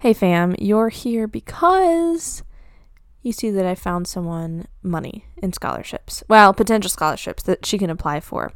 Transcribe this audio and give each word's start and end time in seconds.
Hey 0.00 0.12
fam, 0.12 0.54
you're 0.60 0.90
here 0.90 1.26
because 1.26 2.44
you 3.20 3.32
see 3.32 3.50
that 3.50 3.66
I 3.66 3.74
found 3.74 4.06
someone 4.06 4.68
money 4.80 5.24
in 5.38 5.52
scholarships. 5.52 6.22
Well, 6.28 6.54
potential 6.54 6.88
scholarships 6.88 7.42
that 7.42 7.66
she 7.66 7.78
can 7.78 7.90
apply 7.90 8.20
for. 8.20 8.52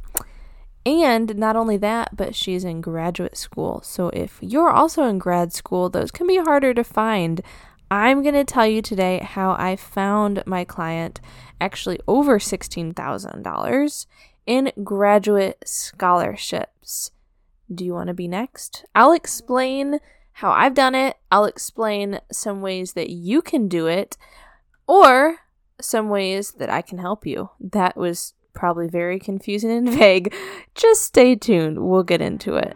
And 0.85 1.35
not 1.35 1.57
only 1.57 1.75
that, 1.75 2.15
but 2.15 2.33
she's 2.33 2.63
in 2.63 2.79
graduate 2.79 3.35
school. 3.35 3.81
So 3.81 4.07
if 4.11 4.37
you're 4.39 4.69
also 4.69 5.03
in 5.03 5.17
grad 5.17 5.51
school, 5.51 5.89
those 5.89 6.11
can 6.11 6.27
be 6.27 6.37
harder 6.37 6.73
to 6.73 6.83
find. 6.85 7.41
I'm 7.91 8.21
going 8.21 8.35
to 8.35 8.45
tell 8.45 8.65
you 8.65 8.81
today 8.81 9.19
how 9.19 9.57
I 9.59 9.75
found 9.75 10.43
my 10.45 10.63
client 10.63 11.19
actually 11.59 11.99
over 12.07 12.39
$16,000 12.39 14.05
in 14.45 14.71
graduate 14.81 15.61
scholarships. 15.65 17.11
Do 17.69 17.83
you 17.83 17.93
want 17.93 18.07
to 18.07 18.13
be 18.13 18.29
next? 18.29 18.85
I'll 18.95 19.11
explain 19.11 19.99
how 20.33 20.51
I've 20.51 20.73
done 20.73 20.95
it. 20.95 21.17
I'll 21.31 21.45
explain 21.45 22.19
some 22.31 22.61
ways 22.61 22.93
that 22.93 23.09
you 23.09 23.41
can 23.41 23.67
do 23.67 23.87
it 23.87 24.17
or 24.87 25.37
some 25.79 26.09
ways 26.09 26.51
that 26.53 26.69
I 26.69 26.81
can 26.81 26.97
help 26.97 27.25
you. 27.25 27.49
That 27.59 27.95
was 27.95 28.33
probably 28.53 28.87
very 28.87 29.19
confusing 29.19 29.71
and 29.71 29.89
vague. 29.97 30.33
Just 30.75 31.03
stay 31.03 31.35
tuned. 31.35 31.79
We'll 31.85 32.03
get 32.03 32.21
into 32.21 32.55
it. 32.55 32.75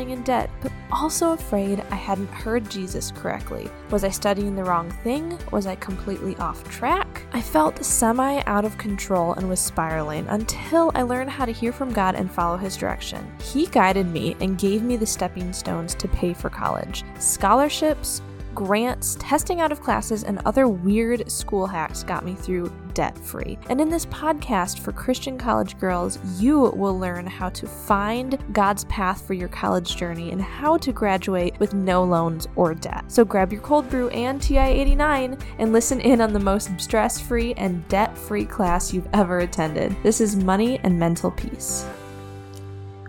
in 0.00 0.22
debt, 0.22 0.50
but 0.60 0.72
also 0.92 1.32
afraid 1.32 1.80
I 1.90 1.94
hadn't 1.94 2.30
heard 2.30 2.70
Jesus 2.70 3.10
correctly. 3.10 3.68
Was 3.90 4.04
I 4.04 4.10
studying 4.10 4.54
the 4.54 4.64
wrong 4.64 4.90
thing? 5.02 5.38
Was 5.50 5.66
I 5.66 5.74
completely 5.76 6.36
off 6.36 6.62
track? 6.70 7.22
I 7.32 7.40
felt 7.40 7.84
semi 7.84 8.42
out 8.46 8.64
of 8.64 8.78
control 8.78 9.34
and 9.34 9.48
was 9.48 9.60
spiraling 9.60 10.26
until 10.28 10.92
I 10.94 11.02
learned 11.02 11.30
how 11.30 11.44
to 11.44 11.52
hear 11.52 11.72
from 11.72 11.92
God 11.92 12.14
and 12.14 12.30
follow 12.30 12.56
His 12.56 12.76
direction. 12.76 13.26
He 13.42 13.66
guided 13.66 14.06
me 14.06 14.36
and 14.40 14.58
gave 14.58 14.82
me 14.82 14.96
the 14.96 15.06
stepping 15.06 15.52
stones 15.52 15.94
to 15.96 16.08
pay 16.08 16.32
for 16.32 16.48
college 16.48 17.04
scholarships, 17.18 18.22
grants, 18.58 19.16
testing 19.20 19.60
out 19.60 19.70
of 19.70 19.80
classes, 19.80 20.24
and 20.24 20.40
other 20.44 20.66
weird 20.66 21.30
school 21.30 21.64
hacks 21.64 22.02
got 22.02 22.24
me 22.24 22.34
through 22.34 22.72
debt 22.92 23.16
free. 23.16 23.56
And 23.70 23.80
in 23.80 23.88
this 23.88 24.06
podcast 24.06 24.80
for 24.80 24.90
Christian 24.90 25.38
college 25.38 25.78
girls, 25.78 26.18
you 26.40 26.72
will 26.74 26.98
learn 26.98 27.24
how 27.24 27.50
to 27.50 27.68
find 27.68 28.36
God's 28.52 28.82
path 28.86 29.24
for 29.24 29.34
your 29.34 29.46
college 29.46 29.94
journey 29.94 30.32
and 30.32 30.42
how 30.42 30.76
to 30.78 30.90
graduate 30.90 31.56
with 31.60 31.72
no 31.72 32.02
loans 32.02 32.48
or 32.56 32.74
debt. 32.74 33.04
So 33.06 33.24
grab 33.24 33.52
your 33.52 33.62
cold 33.62 33.88
brew 33.88 34.08
and 34.08 34.42
TI 34.42 34.58
89 34.58 35.38
and 35.60 35.72
listen 35.72 36.00
in 36.00 36.20
on 36.20 36.32
the 36.32 36.40
most 36.40 36.80
stress 36.80 37.20
free 37.20 37.54
and 37.54 37.86
debt 37.86 38.18
free 38.18 38.44
class 38.44 38.92
you've 38.92 39.08
ever 39.12 39.38
attended. 39.38 39.94
This 40.02 40.20
is 40.20 40.34
Money 40.34 40.80
and 40.82 40.98
Mental 40.98 41.30
Peace. 41.30 41.86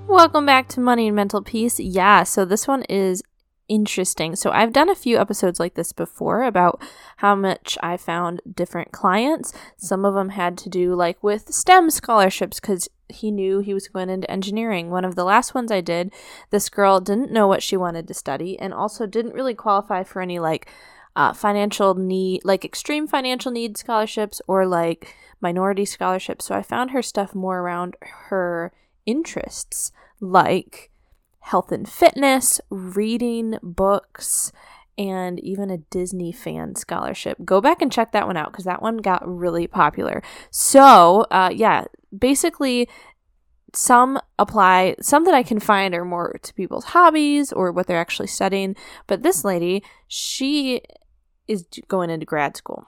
Welcome 0.05 0.45
back 0.45 0.67
to 0.69 0.79
Money 0.79 1.07
and 1.07 1.15
Mental 1.15 1.41
Peace. 1.41 1.79
Yeah, 1.79 2.23
so 2.23 2.43
this 2.43 2.67
one 2.67 2.83
is 2.83 3.23
interesting. 3.69 4.35
So 4.35 4.51
I've 4.51 4.73
done 4.73 4.89
a 4.89 4.95
few 4.95 5.17
episodes 5.17 5.59
like 5.59 5.75
this 5.75 5.93
before 5.93 6.43
about 6.43 6.81
how 7.17 7.35
much 7.35 7.77
I 7.81 7.95
found 7.95 8.41
different 8.53 8.91
clients. 8.91 9.53
Some 9.77 10.03
of 10.03 10.15
them 10.15 10.29
had 10.29 10.57
to 10.59 10.69
do 10.69 10.95
like 10.95 11.23
with 11.23 11.53
STEM 11.53 11.89
scholarships 11.91 12.59
because 12.59 12.89
he 13.07 13.31
knew 13.31 13.59
he 13.59 13.73
was 13.73 13.87
going 13.87 14.09
into 14.09 14.29
engineering. 14.29 14.89
One 14.89 15.05
of 15.05 15.15
the 15.15 15.23
last 15.23 15.55
ones 15.55 15.71
I 15.71 15.81
did, 15.81 16.11
this 16.49 16.69
girl 16.69 16.99
didn't 16.99 17.31
know 17.31 17.47
what 17.47 17.63
she 17.63 17.77
wanted 17.77 18.07
to 18.07 18.13
study 18.13 18.59
and 18.59 18.73
also 18.73 19.05
didn't 19.05 19.33
really 19.33 19.55
qualify 19.55 20.03
for 20.03 20.21
any 20.21 20.39
like 20.39 20.69
uh, 21.15 21.33
financial 21.33 21.95
need, 21.95 22.41
like 22.43 22.63
extreme 22.63 23.07
financial 23.07 23.51
need 23.51 23.77
scholarships 23.77 24.41
or 24.47 24.65
like 24.65 25.15
minority 25.41 25.85
scholarships. 25.85 26.45
So 26.45 26.55
I 26.55 26.61
found 26.61 26.91
her 26.91 27.01
stuff 27.01 27.33
more 27.33 27.59
around 27.59 27.95
her 28.01 28.71
interests, 29.05 29.91
like 30.19 30.91
health 31.39 31.71
and 31.71 31.87
fitness, 31.87 32.61
reading 32.69 33.57
books, 33.61 34.51
and 34.97 35.39
even 35.39 35.69
a 35.69 35.77
Disney 35.77 36.31
fan 36.31 36.75
scholarship. 36.75 37.37
Go 37.45 37.61
back 37.61 37.81
and 37.81 37.91
check 37.91 38.11
that 38.11 38.27
one 38.27 38.37
out 38.37 38.51
because 38.51 38.65
that 38.65 38.81
one 38.81 38.97
got 38.97 39.25
really 39.25 39.65
popular. 39.65 40.21
So, 40.51 41.25
uh, 41.31 41.51
yeah, 41.53 41.85
basically, 42.17 42.89
some 43.73 44.19
apply, 44.37 44.95
some 44.99 45.25
that 45.25 45.33
I 45.33 45.43
can 45.43 45.59
find 45.59 45.93
are 45.93 46.05
more 46.05 46.39
to 46.41 46.53
people's 46.53 46.85
hobbies 46.85 47.53
or 47.53 47.71
what 47.71 47.87
they're 47.87 47.99
actually 47.99 48.27
studying. 48.27 48.75
But 49.07 49.23
this 49.23 49.45
lady, 49.45 49.83
she 50.07 50.81
is 51.47 51.65
going 51.87 52.09
into 52.09 52.25
grad 52.25 52.57
school. 52.57 52.87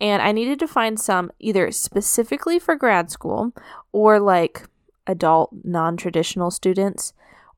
And 0.00 0.20
I 0.20 0.32
needed 0.32 0.58
to 0.58 0.66
find 0.66 0.98
some 0.98 1.30
either 1.38 1.70
specifically 1.70 2.58
for 2.58 2.76
grad 2.76 3.10
school 3.10 3.52
or 3.92 4.18
like 4.18 4.66
adult 5.06 5.50
non 5.64 5.96
traditional 5.96 6.50
students 6.50 7.12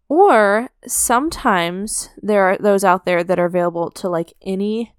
or 0.09 0.69
sometimes 0.87 2.11
there 2.23 2.45
are 2.45 2.59
those 2.59 2.85
out 2.85 3.07
there 3.07 3.25
that 3.25 3.39
are 3.39 3.47
available 3.47 3.91
to 3.93 4.09
like 4.09 4.33
any 4.43 4.95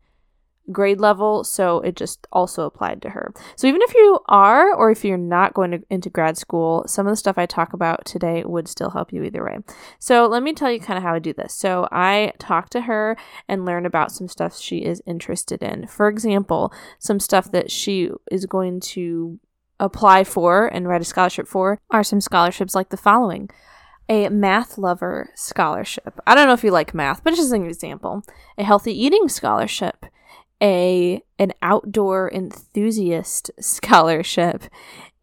grade 0.71 0.99
level, 0.99 1.43
so 1.43 1.79
it 1.81 1.95
just 1.95 2.25
also 2.31 2.65
applied 2.65 3.01
to 3.01 3.09
her. 3.09 3.33
So 3.55 3.67
even 3.67 3.81
if 3.81 3.93
you 3.93 4.19
are 4.27 4.73
or 4.73 4.89
if 4.91 5.05
you're 5.05 5.17
not 5.17 5.53
going 5.53 5.71
to, 5.71 5.83
into 5.89 6.09
grad 6.09 6.37
school, 6.37 6.83
some 6.87 7.05
of 7.05 7.11
the 7.11 7.17
stuff 7.17 7.37
I 7.37 7.45
talk 7.45 7.73
about 7.73 8.05
today 8.05 8.43
would 8.43 8.67
still 8.67 8.89
help 8.89 9.13
you 9.13 9.23
either 9.23 9.43
way. 9.43 9.57
So 9.99 10.25
let 10.25 10.43
me 10.43 10.53
tell 10.53 10.71
you 10.71 10.79
kind 10.79 10.97
of 10.97 11.03
how 11.03 11.13
I 11.13 11.19
do 11.19 11.33
this. 11.33 11.53
So 11.53 11.87
I 11.91 12.33
talk 12.39 12.69
to 12.71 12.81
her 12.81 13.17
and 13.47 13.65
learn 13.65 13.85
about 13.85 14.11
some 14.11 14.27
stuff 14.27 14.57
she 14.57 14.77
is 14.77 15.01
interested 15.05 15.61
in. 15.61 15.87
For 15.87 16.07
example, 16.07 16.73
some 16.99 17.19
stuff 17.19 17.51
that 17.51 17.69
she 17.69 18.09
is 18.31 18.45
going 18.45 18.79
to 18.81 19.39
apply 19.79 20.23
for 20.23 20.67
and 20.67 20.87
write 20.87 21.01
a 21.01 21.05
scholarship 21.05 21.47
for 21.47 21.79
are 21.91 22.03
some 22.03 22.21
scholarships 22.21 22.73
like 22.73 22.89
the 22.89 22.97
following 22.97 23.49
a 24.07 24.29
math 24.29 24.77
lover 24.77 25.31
scholarship. 25.35 26.19
I 26.27 26.35
don't 26.35 26.47
know 26.47 26.53
if 26.53 26.63
you 26.63 26.71
like 26.71 26.93
math, 26.93 27.23
but 27.23 27.35
just 27.35 27.53
an 27.53 27.65
example. 27.65 28.23
A 28.57 28.63
healthy 28.63 28.93
eating 28.93 29.27
scholarship, 29.27 30.05
a 30.61 31.21
an 31.39 31.53
outdoor 31.61 32.31
enthusiast 32.31 33.51
scholarship, 33.59 34.63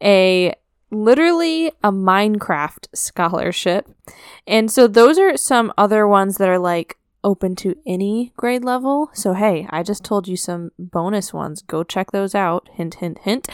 a 0.02 0.54
literally 0.90 1.68
a 1.82 1.90
Minecraft 1.92 2.86
scholarship. 2.94 3.88
And 4.46 4.70
so 4.70 4.86
those 4.86 5.18
are 5.18 5.36
some 5.36 5.72
other 5.78 6.06
ones 6.06 6.36
that 6.36 6.48
are 6.48 6.58
like 6.58 6.98
open 7.24 7.54
to 7.54 7.76
any 7.86 8.32
grade 8.36 8.64
level. 8.64 9.10
So 9.14 9.32
hey, 9.34 9.66
I 9.70 9.82
just 9.84 10.04
told 10.04 10.26
you 10.26 10.36
some 10.36 10.72
bonus 10.78 11.32
ones. 11.32 11.62
Go 11.62 11.84
check 11.84 12.10
those 12.10 12.34
out. 12.34 12.68
Hint 12.74 12.94
hint 12.94 13.18
hint. 13.18 13.48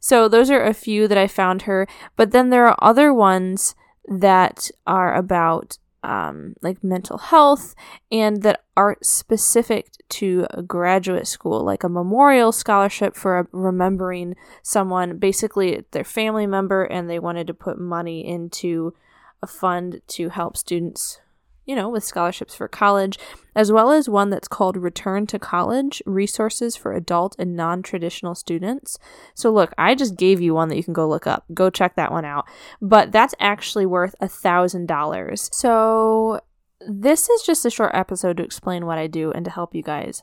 So 0.00 0.28
those 0.28 0.50
are 0.50 0.64
a 0.64 0.72
few 0.72 1.08
that 1.08 1.18
I 1.18 1.26
found 1.26 1.62
her, 1.62 1.86
but 2.16 2.30
then 2.30 2.50
there 2.50 2.66
are 2.66 2.78
other 2.80 3.12
ones 3.12 3.74
that 4.08 4.70
are 4.86 5.14
about 5.14 5.78
um, 6.02 6.54
like 6.62 6.82
mental 6.82 7.18
health 7.18 7.74
and 8.10 8.42
that 8.42 8.62
are 8.76 8.96
specific 9.02 9.90
to 10.08 10.46
a 10.50 10.62
graduate 10.62 11.26
school, 11.26 11.64
like 11.64 11.84
a 11.84 11.88
memorial 11.88 12.52
scholarship 12.52 13.16
for 13.16 13.40
a, 13.40 13.46
remembering 13.52 14.36
someone, 14.62 15.18
basically 15.18 15.84
their 15.90 16.04
family 16.04 16.46
member, 16.46 16.84
and 16.84 17.10
they 17.10 17.18
wanted 17.18 17.46
to 17.48 17.54
put 17.54 17.78
money 17.78 18.26
into 18.26 18.94
a 19.42 19.46
fund 19.46 20.00
to 20.08 20.28
help 20.30 20.56
students 20.56 21.20
you 21.68 21.76
know, 21.76 21.90
with 21.90 22.02
scholarships 22.02 22.54
for 22.54 22.66
college, 22.66 23.18
as 23.54 23.70
well 23.70 23.92
as 23.92 24.08
one 24.08 24.30
that's 24.30 24.48
called 24.48 24.78
Return 24.78 25.26
to 25.26 25.38
College 25.38 26.02
Resources 26.06 26.76
for 26.76 26.94
Adult 26.94 27.36
and 27.38 27.54
Non 27.54 27.82
Traditional 27.82 28.34
Students. 28.34 28.98
So, 29.34 29.50
look, 29.50 29.74
I 29.76 29.94
just 29.94 30.16
gave 30.16 30.40
you 30.40 30.54
one 30.54 30.70
that 30.70 30.76
you 30.76 30.82
can 30.82 30.94
go 30.94 31.06
look 31.06 31.26
up. 31.26 31.44
Go 31.52 31.68
check 31.68 31.94
that 31.96 32.10
one 32.10 32.24
out. 32.24 32.48
But 32.80 33.12
that's 33.12 33.34
actually 33.38 33.84
worth 33.84 34.14
a 34.18 34.28
$1,000. 34.28 35.54
So, 35.54 36.40
this 36.80 37.28
is 37.28 37.42
just 37.42 37.66
a 37.66 37.70
short 37.70 37.90
episode 37.92 38.38
to 38.38 38.44
explain 38.44 38.86
what 38.86 38.96
I 38.96 39.06
do 39.06 39.30
and 39.30 39.44
to 39.44 39.50
help 39.50 39.74
you 39.74 39.82
guys. 39.82 40.22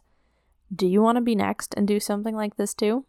Do 0.76 0.88
you 0.88 1.04
want 1.04 1.18
to 1.18 1.22
be 1.22 1.36
next 1.36 1.76
and 1.78 1.88
do 1.88 2.00
something 2.00 2.36
like 2.36 2.58
this 2.58 2.74
too? 2.74 3.06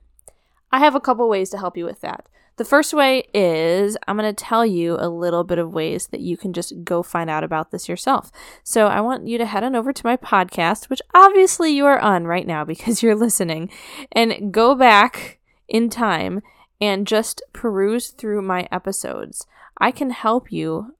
I 0.70 0.80
have 0.80 0.94
a 0.94 1.00
couple 1.00 1.26
ways 1.26 1.48
to 1.50 1.58
help 1.58 1.78
you 1.78 1.86
with 1.86 2.02
that. 2.02 2.28
The 2.56 2.64
first 2.64 2.94
way 2.94 3.24
is 3.34 3.98
I'm 4.08 4.16
going 4.16 4.34
to 4.34 4.44
tell 4.44 4.64
you 4.64 4.96
a 4.98 5.10
little 5.10 5.44
bit 5.44 5.58
of 5.58 5.74
ways 5.74 6.06
that 6.06 6.20
you 6.20 6.38
can 6.38 6.54
just 6.54 6.72
go 6.84 7.02
find 7.02 7.28
out 7.28 7.44
about 7.44 7.70
this 7.70 7.86
yourself. 7.86 8.32
So 8.64 8.86
I 8.86 9.02
want 9.02 9.26
you 9.26 9.36
to 9.36 9.44
head 9.44 9.62
on 9.62 9.76
over 9.76 9.92
to 9.92 10.06
my 10.06 10.16
podcast, 10.16 10.88
which 10.88 11.02
obviously 11.14 11.72
you 11.72 11.84
are 11.84 11.98
on 11.98 12.24
right 12.24 12.46
now 12.46 12.64
because 12.66 13.02
you're 13.02 13.14
listening, 13.14 13.70
and 14.10 14.52
go 14.52 14.74
back 14.74 15.38
in 15.68 15.90
time 15.90 16.40
and 16.80 17.06
just 17.06 17.42
peruse 17.52 18.08
through 18.08 18.40
my 18.40 18.66
episodes. 18.72 19.46
I 19.78 19.90
can 19.90 20.10
help 20.10 20.50
you 20.50 20.94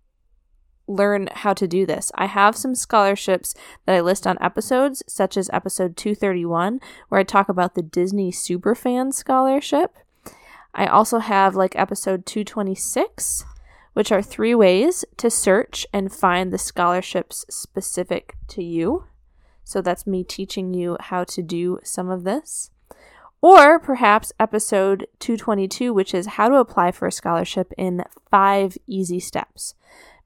learn 0.86 1.28
how 1.32 1.54
to 1.54 1.66
do 1.66 1.86
this. 1.86 2.12
I 2.14 2.26
have 2.26 2.54
some 2.54 2.74
scholarships 2.74 3.54
that 3.86 3.94
I 3.94 4.00
list 4.00 4.26
on 4.26 4.36
episodes, 4.40 5.02
such 5.08 5.36
as 5.36 5.50
episode 5.52 5.96
231, 5.96 6.80
where 7.08 7.20
I 7.20 7.24
talk 7.24 7.48
about 7.48 7.74
the 7.74 7.82
Disney 7.82 8.30
Superfan 8.30 9.12
Scholarship. 9.12 9.96
I 10.76 10.86
also 10.86 11.20
have 11.20 11.56
like 11.56 11.74
episode 11.74 12.26
226, 12.26 13.46
which 13.94 14.12
are 14.12 14.20
three 14.20 14.54
ways 14.54 15.06
to 15.16 15.30
search 15.30 15.86
and 15.90 16.12
find 16.12 16.52
the 16.52 16.58
scholarships 16.58 17.46
specific 17.48 18.36
to 18.48 18.62
you. 18.62 19.04
So 19.64 19.80
that's 19.80 20.06
me 20.06 20.22
teaching 20.22 20.74
you 20.74 20.98
how 21.00 21.24
to 21.24 21.42
do 21.42 21.78
some 21.82 22.10
of 22.10 22.24
this. 22.24 22.70
Or 23.40 23.78
perhaps 23.78 24.34
episode 24.38 25.06
222, 25.18 25.94
which 25.94 26.12
is 26.12 26.26
how 26.26 26.50
to 26.50 26.56
apply 26.56 26.92
for 26.92 27.08
a 27.08 27.12
scholarship 27.12 27.72
in 27.78 28.04
five 28.30 28.76
easy 28.86 29.18
steps. 29.18 29.74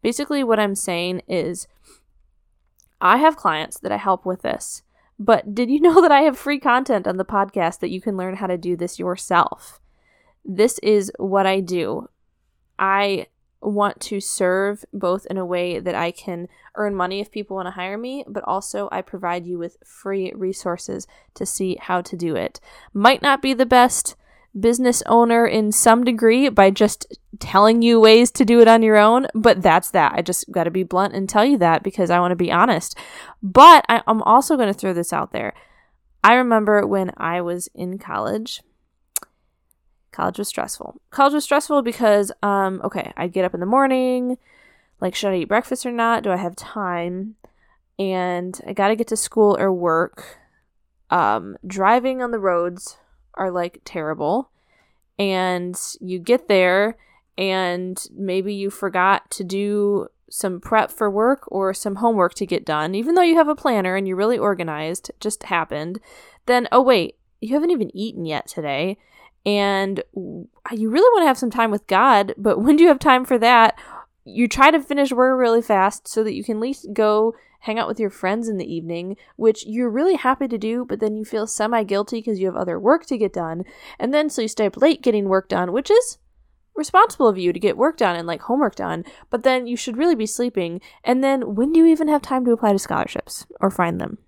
Basically, 0.02 0.42
what 0.42 0.58
I'm 0.58 0.74
saying 0.74 1.22
is 1.28 1.68
I 3.00 3.18
have 3.18 3.36
clients 3.36 3.78
that 3.78 3.92
I 3.92 3.98
help 3.98 4.26
with 4.26 4.42
this, 4.42 4.82
but 5.16 5.54
did 5.54 5.70
you 5.70 5.80
know 5.80 6.02
that 6.02 6.10
I 6.10 6.22
have 6.22 6.36
free 6.36 6.58
content 6.58 7.06
on 7.06 7.18
the 7.18 7.24
podcast 7.24 7.78
that 7.78 7.90
you 7.90 8.00
can 8.00 8.16
learn 8.16 8.36
how 8.36 8.48
to 8.48 8.58
do 8.58 8.74
this 8.74 8.98
yourself? 8.98 9.80
This 10.44 10.78
is 10.80 11.12
what 11.18 11.46
I 11.46 11.60
do. 11.60 12.08
I 12.78 13.26
want 13.62 14.00
to 14.00 14.20
serve 14.20 14.84
both 14.92 15.26
in 15.26 15.36
a 15.36 15.44
way 15.44 15.78
that 15.78 15.94
I 15.94 16.10
can 16.10 16.48
earn 16.76 16.94
money 16.94 17.20
if 17.20 17.30
people 17.30 17.56
want 17.56 17.66
to 17.66 17.72
hire 17.72 17.98
me, 17.98 18.24
but 18.26 18.44
also 18.44 18.88
I 18.90 19.02
provide 19.02 19.46
you 19.46 19.58
with 19.58 19.76
free 19.84 20.32
resources 20.34 21.06
to 21.34 21.44
see 21.44 21.76
how 21.80 22.00
to 22.02 22.16
do 22.16 22.36
it. 22.36 22.58
Might 22.94 23.22
not 23.22 23.42
be 23.42 23.52
the 23.52 23.66
best 23.66 24.16
business 24.58 25.02
owner 25.06 25.46
in 25.46 25.70
some 25.70 26.04
degree 26.04 26.48
by 26.48 26.70
just 26.70 27.06
telling 27.38 27.82
you 27.82 28.00
ways 28.00 28.30
to 28.32 28.44
do 28.44 28.60
it 28.60 28.68
on 28.68 28.82
your 28.82 28.96
own, 28.96 29.26
but 29.34 29.62
that's 29.62 29.90
that. 29.90 30.12
I 30.14 30.22
just 30.22 30.50
got 30.50 30.64
to 30.64 30.70
be 30.70 30.82
blunt 30.82 31.14
and 31.14 31.28
tell 31.28 31.44
you 31.44 31.58
that 31.58 31.82
because 31.82 32.10
I 32.10 32.18
want 32.18 32.32
to 32.32 32.36
be 32.36 32.50
honest. 32.50 32.96
But 33.42 33.84
I, 33.88 34.02
I'm 34.06 34.22
also 34.22 34.56
going 34.56 34.72
to 34.72 34.78
throw 34.78 34.92
this 34.92 35.12
out 35.12 35.32
there. 35.32 35.54
I 36.24 36.34
remember 36.34 36.86
when 36.86 37.12
I 37.16 37.40
was 37.40 37.68
in 37.74 37.98
college, 37.98 38.62
college 40.12 40.38
was 40.38 40.48
stressful. 40.48 41.00
College 41.10 41.34
was 41.34 41.44
stressful 41.44 41.82
because, 41.82 42.32
um, 42.42 42.80
okay, 42.84 43.12
I'd 43.16 43.32
get 43.32 43.44
up 43.44 43.54
in 43.54 43.60
the 43.60 43.66
morning, 43.66 44.38
like, 45.00 45.14
should 45.14 45.32
I 45.32 45.36
eat 45.36 45.48
breakfast 45.48 45.86
or 45.86 45.92
not? 45.92 46.22
Do 46.22 46.30
I 46.30 46.36
have 46.36 46.56
time? 46.56 47.36
And 47.98 48.60
I 48.66 48.72
got 48.72 48.88
to 48.88 48.96
get 48.96 49.08
to 49.08 49.16
school 49.16 49.56
or 49.58 49.72
work. 49.72 50.38
Um, 51.10 51.56
driving 51.66 52.22
on 52.22 52.30
the 52.30 52.38
roads 52.38 52.96
are 53.34 53.50
like 53.50 53.80
terrible. 53.84 54.50
And 55.18 55.78
you 56.00 56.18
get 56.18 56.48
there 56.48 56.96
and 57.36 58.02
maybe 58.14 58.54
you 58.54 58.70
forgot 58.70 59.30
to 59.32 59.44
do 59.44 60.08
some 60.30 60.60
prep 60.60 60.90
for 60.90 61.10
work 61.10 61.44
or 61.48 61.74
some 61.74 61.96
homework 61.96 62.34
to 62.34 62.46
get 62.46 62.64
done, 62.64 62.94
even 62.94 63.14
though 63.14 63.22
you 63.22 63.34
have 63.36 63.48
a 63.48 63.56
planner 63.56 63.96
and 63.96 64.06
you're 64.06 64.16
really 64.16 64.38
organized, 64.38 65.10
just 65.20 65.42
happened. 65.44 66.00
Then, 66.46 66.68
oh, 66.70 66.80
wait, 66.82 67.16
you 67.40 67.54
haven't 67.54 67.70
even 67.70 67.94
eaten 67.96 68.24
yet 68.24 68.46
today. 68.46 68.96
And 69.46 70.02
you 70.14 70.90
really 70.90 71.10
want 71.14 71.22
to 71.22 71.28
have 71.28 71.38
some 71.38 71.50
time 71.50 71.70
with 71.70 71.86
God, 71.86 72.34
but 72.36 72.58
when 72.62 72.76
do 72.76 72.82
you 72.82 72.88
have 72.88 72.98
time 72.98 73.24
for 73.24 73.38
that? 73.38 73.78
You 74.24 74.48
try 74.48 74.70
to 74.70 74.80
finish 74.80 75.12
work 75.12 75.38
really 75.38 75.62
fast 75.62 76.06
so 76.06 76.22
that 76.24 76.34
you 76.34 76.44
can 76.44 76.58
at 76.58 76.62
least 76.62 76.88
go 76.92 77.34
hang 77.60 77.78
out 77.78 77.88
with 77.88 78.00
your 78.00 78.10
friends 78.10 78.48
in 78.48 78.56
the 78.56 78.74
evening, 78.74 79.16
which 79.36 79.66
you're 79.66 79.90
really 79.90 80.16
happy 80.16 80.48
to 80.48 80.58
do, 80.58 80.84
but 80.84 81.00
then 81.00 81.16
you 81.16 81.24
feel 81.24 81.46
semi 81.46 81.82
guilty 81.84 82.18
because 82.18 82.38
you 82.38 82.46
have 82.46 82.56
other 82.56 82.78
work 82.78 83.06
to 83.06 83.18
get 83.18 83.32
done. 83.32 83.64
And 83.98 84.12
then 84.12 84.30
so 84.30 84.42
you 84.42 84.48
stay 84.48 84.66
up 84.66 84.76
late 84.76 85.02
getting 85.02 85.28
work 85.28 85.48
done, 85.48 85.72
which 85.72 85.90
is 85.90 86.18
responsible 86.74 87.28
of 87.28 87.38
you 87.38 87.52
to 87.52 87.60
get 87.60 87.76
work 87.76 87.96
done 87.96 88.16
and 88.16 88.26
like 88.26 88.42
homework 88.42 88.74
done, 88.74 89.04
but 89.28 89.42
then 89.42 89.66
you 89.66 89.76
should 89.76 89.96
really 89.96 90.14
be 90.14 90.26
sleeping. 90.26 90.80
And 91.04 91.22
then 91.22 91.54
when 91.54 91.72
do 91.72 91.80
you 91.80 91.86
even 91.86 92.08
have 92.08 92.22
time 92.22 92.44
to 92.46 92.52
apply 92.52 92.72
to 92.72 92.78
scholarships 92.78 93.46
or 93.60 93.70
find 93.70 94.00
them? 94.00 94.18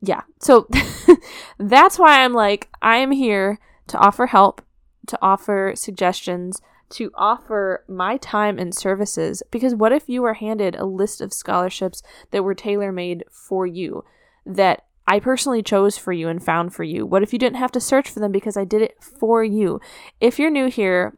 Yeah. 0.00 0.22
So 0.40 0.68
that's 1.58 1.98
why 1.98 2.22
I'm 2.22 2.32
like, 2.32 2.68
I 2.80 2.98
am 2.98 3.10
here 3.10 3.58
to 3.88 3.98
offer 3.98 4.26
help, 4.26 4.62
to 5.06 5.18
offer 5.20 5.72
suggestions, 5.74 6.60
to 6.90 7.10
offer 7.14 7.84
my 7.88 8.16
time 8.16 8.58
and 8.58 8.74
services 8.74 9.42
because 9.50 9.74
what 9.74 9.92
if 9.92 10.08
you 10.08 10.22
were 10.22 10.34
handed 10.34 10.74
a 10.76 10.86
list 10.86 11.20
of 11.20 11.32
scholarships 11.32 12.02
that 12.30 12.42
were 12.42 12.54
tailor 12.54 12.92
made 12.92 13.24
for 13.30 13.66
you 13.66 14.04
that 14.46 14.84
I 15.06 15.20
personally 15.20 15.62
chose 15.62 15.98
for 15.98 16.12
you 16.12 16.28
and 16.28 16.42
found 16.42 16.74
for 16.74 16.84
you? 16.84 17.04
What 17.04 17.22
if 17.22 17.32
you 17.32 17.38
didn't 17.38 17.58
have 17.58 17.72
to 17.72 17.80
search 17.80 18.08
for 18.08 18.20
them 18.20 18.32
because 18.32 18.56
I 18.56 18.64
did 18.64 18.82
it 18.82 19.02
for 19.02 19.42
you? 19.42 19.80
If 20.20 20.38
you're 20.38 20.50
new 20.50 20.68
here, 20.68 21.16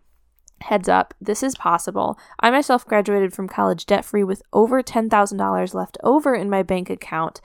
heads 0.62 0.88
up, 0.88 1.14
this 1.20 1.42
is 1.42 1.54
possible. 1.54 2.18
I 2.38 2.50
myself 2.50 2.86
graduated 2.86 3.32
from 3.32 3.48
college 3.48 3.86
debt 3.86 4.04
free 4.04 4.24
with 4.24 4.42
over 4.52 4.82
$10,000 4.82 5.74
left 5.74 5.98
over 6.02 6.34
in 6.34 6.50
my 6.50 6.62
bank 6.62 6.90
account. 6.90 7.40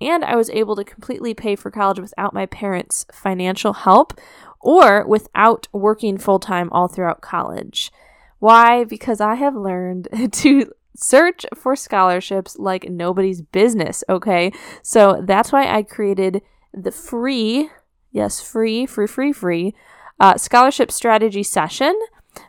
And 0.00 0.24
I 0.24 0.36
was 0.36 0.50
able 0.50 0.76
to 0.76 0.84
completely 0.84 1.34
pay 1.34 1.56
for 1.56 1.70
college 1.70 1.98
without 1.98 2.34
my 2.34 2.46
parents' 2.46 3.04
financial 3.12 3.72
help, 3.72 4.18
or 4.60 5.06
without 5.06 5.68
working 5.72 6.18
full 6.18 6.38
time 6.38 6.68
all 6.72 6.88
throughout 6.88 7.20
college. 7.20 7.90
Why? 8.38 8.84
Because 8.84 9.20
I 9.20 9.34
have 9.34 9.54
learned 9.54 10.08
to 10.32 10.72
search 10.96 11.46
for 11.54 11.76
scholarships 11.76 12.58
like 12.58 12.88
nobody's 12.88 13.40
business, 13.40 14.02
okay? 14.08 14.52
So 14.82 15.22
that's 15.24 15.52
why 15.52 15.72
I 15.72 15.82
created 15.82 16.42
the 16.74 16.90
free, 16.90 17.70
yes, 18.10 18.40
free, 18.40 18.84
free, 18.86 19.06
free, 19.06 19.32
free 19.32 19.74
uh, 20.20 20.36
scholarship 20.36 20.90
strategy 20.90 21.42
session 21.42 21.98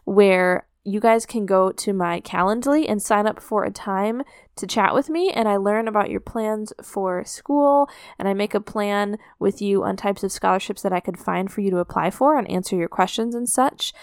where 0.05 0.65
you 0.89 0.99
guys 0.99 1.25
can 1.25 1.45
go 1.45 1.71
to 1.71 1.93
my 1.93 2.19
Calendly 2.21 2.85
and 2.89 3.01
sign 3.01 3.27
up 3.27 3.39
for 3.39 3.63
a 3.63 3.71
time 3.71 4.23
to 4.55 4.65
chat 4.65 4.93
with 4.93 5.09
me 5.09 5.31
and 5.31 5.47
I 5.47 5.57
learn 5.57 5.87
about 5.87 6.09
your 6.09 6.19
plans 6.19 6.73
for 6.81 7.23
school 7.23 7.89
and 8.17 8.27
I 8.27 8.33
make 8.33 8.53
a 8.53 8.59
plan 8.59 9.17
with 9.37 9.61
you 9.61 9.83
on 9.83 9.95
types 9.95 10.23
of 10.23 10.31
scholarships 10.31 10.81
that 10.81 10.93
I 10.93 10.99
could 10.99 11.17
find 11.17 11.51
for 11.51 11.61
you 11.61 11.69
to 11.71 11.77
apply 11.77 12.09
for 12.09 12.37
and 12.37 12.49
answer 12.49 12.75
your 12.75 12.87
questions 12.87 13.35
and 13.35 13.47
such. 13.47 13.93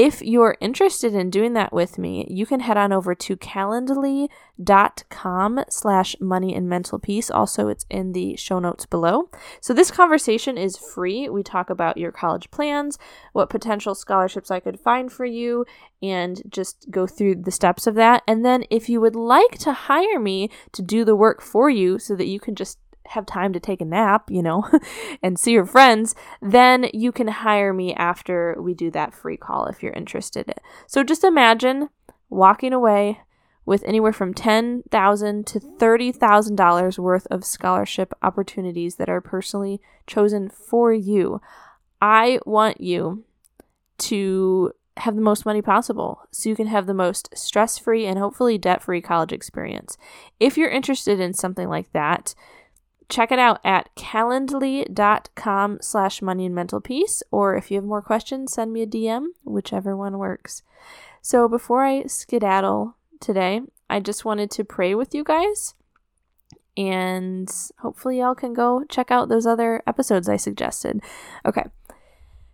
If 0.00 0.22
you're 0.22 0.56
interested 0.60 1.12
in 1.12 1.28
doing 1.28 1.54
that 1.54 1.72
with 1.72 1.98
me, 1.98 2.24
you 2.30 2.46
can 2.46 2.60
head 2.60 2.76
on 2.76 2.92
over 2.92 3.16
to 3.16 3.36
calendly.com 3.36 5.64
slash 5.68 6.14
money 6.20 6.54
and 6.54 6.68
mental 6.68 7.00
peace. 7.00 7.32
Also, 7.32 7.66
it's 7.66 7.84
in 7.90 8.12
the 8.12 8.36
show 8.36 8.60
notes 8.60 8.86
below. 8.86 9.28
So 9.60 9.74
this 9.74 9.90
conversation 9.90 10.56
is 10.56 10.76
free. 10.76 11.28
We 11.28 11.42
talk 11.42 11.68
about 11.68 11.96
your 11.96 12.12
college 12.12 12.48
plans, 12.52 12.96
what 13.32 13.50
potential 13.50 13.96
scholarships 13.96 14.52
I 14.52 14.60
could 14.60 14.78
find 14.78 15.10
for 15.10 15.24
you, 15.24 15.66
and 16.00 16.42
just 16.48 16.86
go 16.92 17.08
through 17.08 17.42
the 17.42 17.50
steps 17.50 17.88
of 17.88 17.96
that. 17.96 18.22
And 18.28 18.44
then 18.44 18.66
if 18.70 18.88
you 18.88 19.00
would 19.00 19.16
like 19.16 19.58
to 19.58 19.72
hire 19.72 20.20
me 20.20 20.48
to 20.74 20.82
do 20.82 21.04
the 21.04 21.16
work 21.16 21.42
for 21.42 21.68
you 21.68 21.98
so 21.98 22.14
that 22.14 22.28
you 22.28 22.38
can 22.38 22.54
just 22.54 22.78
have 23.08 23.26
time 23.26 23.52
to 23.52 23.60
take 23.60 23.80
a 23.80 23.84
nap, 23.84 24.30
you 24.30 24.42
know, 24.42 24.68
and 25.22 25.38
see 25.38 25.52
your 25.52 25.66
friends, 25.66 26.14
then 26.40 26.88
you 26.92 27.12
can 27.12 27.28
hire 27.28 27.72
me 27.72 27.94
after 27.94 28.56
we 28.60 28.74
do 28.74 28.90
that 28.90 29.14
free 29.14 29.36
call 29.36 29.66
if 29.66 29.82
you're 29.82 29.92
interested. 29.92 30.52
So 30.86 31.02
just 31.02 31.24
imagine 31.24 31.88
walking 32.30 32.72
away 32.72 33.20
with 33.64 33.84
anywhere 33.84 34.12
from 34.12 34.32
10,000 34.32 35.46
to 35.46 35.60
$30,000 35.60 36.98
worth 36.98 37.26
of 37.30 37.44
scholarship 37.44 38.14
opportunities 38.22 38.96
that 38.96 39.10
are 39.10 39.20
personally 39.20 39.80
chosen 40.06 40.48
for 40.48 40.92
you. 40.92 41.40
I 42.00 42.40
want 42.46 42.80
you 42.80 43.24
to 43.98 44.72
have 44.98 45.14
the 45.14 45.22
most 45.22 45.46
money 45.46 45.62
possible 45.62 46.22
so 46.30 46.48
you 46.48 46.56
can 46.56 46.66
have 46.66 46.86
the 46.86 46.94
most 46.94 47.28
stress 47.36 47.78
free 47.78 48.06
and 48.06 48.18
hopefully 48.18 48.58
debt 48.58 48.82
free 48.82 49.00
college 49.00 49.32
experience. 49.32 49.96
If 50.40 50.56
you're 50.56 50.70
interested 50.70 51.20
in 51.20 51.34
something 51.34 51.68
like 51.68 51.92
that, 51.92 52.34
check 53.08 53.32
it 53.32 53.38
out 53.38 53.60
at 53.64 53.94
calendly.com 53.96 55.78
slash 55.80 56.22
money 56.22 56.46
and 56.46 56.54
mental 56.54 56.80
peace 56.80 57.22
or 57.30 57.56
if 57.56 57.70
you 57.70 57.76
have 57.76 57.84
more 57.84 58.02
questions 58.02 58.52
send 58.52 58.72
me 58.72 58.82
a 58.82 58.86
dm 58.86 59.26
whichever 59.44 59.96
one 59.96 60.18
works. 60.18 60.62
So 61.22 61.48
before 61.48 61.84
i 61.84 62.04
skedaddle 62.04 62.96
today 63.20 63.62
i 63.88 64.00
just 64.00 64.24
wanted 64.24 64.50
to 64.52 64.64
pray 64.64 64.94
with 64.94 65.14
you 65.14 65.24
guys 65.24 65.74
and 66.76 67.50
hopefully 67.80 68.20
y'all 68.20 68.34
can 68.34 68.52
go 68.52 68.84
check 68.88 69.10
out 69.10 69.28
those 69.28 69.46
other 69.46 69.82
episodes 69.86 70.28
i 70.28 70.36
suggested. 70.36 71.00
Okay. 71.44 71.64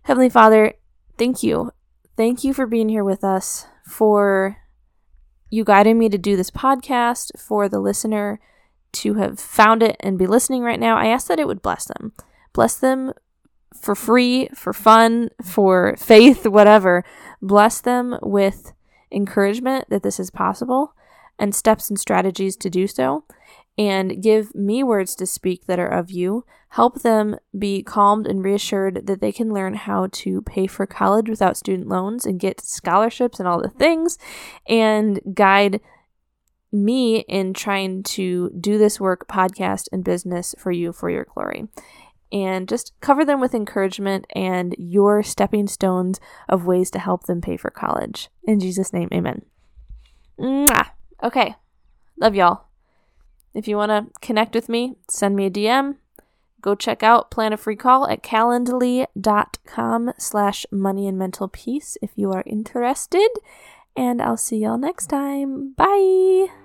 Heavenly 0.03 0.29
father 0.29 0.73
thank 1.17 1.43
you. 1.43 1.71
Thank 2.17 2.43
you 2.43 2.53
for 2.53 2.65
being 2.65 2.89
here 2.89 3.03
with 3.03 3.23
us 3.23 3.67
for 3.85 4.57
you 5.49 5.63
guiding 5.63 5.99
me 5.99 6.09
to 6.09 6.17
do 6.17 6.35
this 6.35 6.49
podcast 6.49 7.39
for 7.39 7.67
the 7.69 7.79
listener 7.79 8.39
to 8.95 9.15
have 9.15 9.39
found 9.39 9.83
it 9.83 9.95
and 9.99 10.17
be 10.17 10.27
listening 10.27 10.63
right 10.63 10.79
now, 10.79 10.97
I 10.97 11.07
ask 11.07 11.27
that 11.27 11.39
it 11.39 11.47
would 11.47 11.61
bless 11.61 11.85
them. 11.85 12.13
Bless 12.53 12.75
them 12.75 13.13
for 13.79 13.95
free, 13.95 14.47
for 14.55 14.73
fun, 14.73 15.29
for 15.43 15.95
faith, 15.97 16.45
whatever. 16.47 17.03
Bless 17.41 17.81
them 17.81 18.17
with 18.21 18.73
encouragement 19.11 19.89
that 19.89 20.03
this 20.03 20.19
is 20.19 20.31
possible 20.31 20.93
and 21.37 21.53
steps 21.53 21.89
and 21.89 21.99
strategies 21.99 22.55
to 22.57 22.69
do 22.69 22.87
so. 22.87 23.25
And 23.77 24.23
give 24.23 24.55
me 24.55 24.83
words 24.83 25.15
to 25.15 25.25
speak 25.25 25.65
that 25.65 25.79
are 25.79 25.87
of 25.87 26.09
you. 26.09 26.45
Help 26.69 27.01
them 27.01 27.37
be 27.57 27.83
calmed 27.83 28.25
and 28.25 28.43
reassured 28.43 29.05
that 29.05 29.19
they 29.19 29.33
can 29.33 29.53
learn 29.53 29.73
how 29.73 30.07
to 30.11 30.41
pay 30.43 30.65
for 30.65 30.85
college 30.85 31.29
without 31.29 31.57
student 31.57 31.89
loans 31.89 32.25
and 32.25 32.39
get 32.39 32.61
scholarships 32.61 33.37
and 33.37 33.47
all 33.47 33.61
the 33.61 33.69
things. 33.69 34.17
And 34.65 35.19
guide 35.33 35.81
me 36.83 37.19
in 37.21 37.53
trying 37.53 38.03
to 38.03 38.49
do 38.59 38.77
this 38.77 38.99
work, 38.99 39.27
podcast, 39.27 39.87
and 39.91 40.03
business 40.03 40.53
for 40.57 40.71
you 40.71 40.91
for 40.91 41.09
your 41.09 41.25
glory. 41.25 41.67
And 42.31 42.67
just 42.67 42.93
cover 43.01 43.23
them 43.23 43.39
with 43.39 43.53
encouragement 43.53 44.25
and 44.35 44.75
your 44.77 45.23
stepping 45.23 45.67
stones 45.67 46.19
of 46.49 46.65
ways 46.65 46.91
to 46.91 46.99
help 46.99 47.25
them 47.25 47.39
pay 47.39 47.55
for 47.55 47.69
college. 47.69 48.29
In 48.43 48.59
Jesus' 48.59 48.91
name, 48.91 49.09
amen. 49.13 49.43
Mwah. 50.39 50.89
Okay. 51.23 51.55
Love 52.19 52.35
y'all. 52.35 52.65
If 53.53 53.67
you 53.67 53.77
want 53.77 53.91
to 53.91 54.19
connect 54.19 54.53
with 54.53 54.67
me, 54.67 54.95
send 55.09 55.35
me 55.35 55.45
a 55.45 55.49
DM. 55.49 55.95
Go 56.61 56.75
check 56.75 57.03
out 57.03 57.29
Plan 57.29 57.53
a 57.53 57.57
Free 57.57 57.75
Call 57.75 58.07
at 58.07 58.23
calendly.com 58.23 60.13
slash 60.17 60.65
money 60.71 61.07
and 61.07 61.17
mental 61.17 61.47
peace 61.47 61.95
if 62.01 62.09
you 62.15 62.31
are 62.31 62.43
interested. 62.45 63.29
And 63.95 64.21
I'll 64.21 64.35
see 64.35 64.57
y'all 64.57 64.77
next 64.77 65.07
time. 65.07 65.73
Bye. 65.73 66.64